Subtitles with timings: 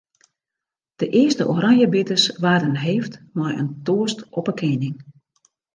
[0.95, 4.95] De earste oranjebitters waarden heefd mei in toast op 'e kening.